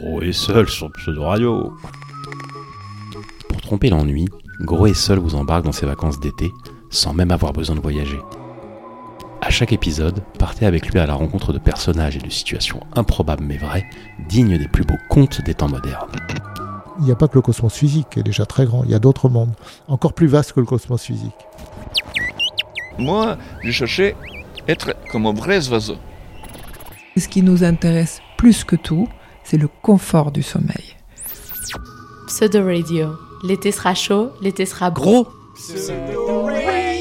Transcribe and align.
Gros 0.00 0.22
et 0.22 0.32
seul 0.32 0.68
sur 0.68 0.92
pseudo 0.92 1.24
radio. 1.24 1.72
Pour 3.48 3.60
tromper 3.60 3.90
l'ennui, 3.90 4.26
Gros 4.60 4.86
et 4.86 4.94
seul 4.94 5.18
vous 5.18 5.34
embarque 5.34 5.64
dans 5.64 5.72
ses 5.72 5.86
vacances 5.86 6.20
d'été 6.20 6.52
sans 6.90 7.12
même 7.12 7.30
avoir 7.30 7.52
besoin 7.52 7.76
de 7.76 7.80
voyager. 7.80 8.18
À 9.40 9.50
chaque 9.50 9.72
épisode, 9.72 10.22
partez 10.38 10.66
avec 10.66 10.88
lui 10.88 10.98
à 10.98 11.06
la 11.06 11.14
rencontre 11.14 11.52
de 11.52 11.58
personnages 11.58 12.16
et 12.16 12.20
de 12.20 12.30
situations 12.30 12.80
improbables 12.94 13.44
mais 13.44 13.56
vraies, 13.56 13.84
dignes 14.28 14.56
des 14.56 14.68
plus 14.68 14.84
beaux 14.84 14.98
contes 15.08 15.42
des 15.42 15.54
temps 15.54 15.68
modernes. 15.68 16.10
Il 16.98 17.04
n'y 17.04 17.12
a 17.12 17.16
pas 17.16 17.28
que 17.28 17.34
le 17.34 17.42
cosmos 17.42 17.72
physique 17.72 18.08
qui 18.10 18.20
est 18.20 18.24
déjà 18.24 18.46
très 18.46 18.66
grand, 18.66 18.84
il 18.84 18.90
y 18.90 18.94
a 18.94 18.98
d'autres 18.98 19.28
mondes, 19.28 19.54
encore 19.88 20.12
plus 20.12 20.26
vastes 20.26 20.52
que 20.52 20.60
le 20.60 20.66
cosmos 20.66 21.02
physique. 21.02 21.46
Moi, 22.98 23.36
je 23.62 23.70
cherchais 23.70 24.16
être 24.66 24.94
comme 25.10 25.26
un 25.26 25.32
vrai 25.32 25.68
oiseau. 25.70 25.96
Ce 27.16 27.28
qui 27.28 27.42
nous 27.42 27.64
intéresse 27.64 28.20
plus 28.36 28.64
que 28.64 28.76
tout, 28.76 29.08
c'est 29.48 29.56
le 29.56 29.68
confort 29.82 30.30
du 30.30 30.42
sommeil. 30.42 30.94
Pseudo 32.26 32.64
Radio. 32.66 33.14
L'été 33.42 33.72
sera 33.72 33.94
chaud, 33.94 34.30
l'été 34.42 34.66
sera 34.66 34.90
gros. 34.90 35.26
Pseudo 35.54 36.44
Radio. 36.44 36.97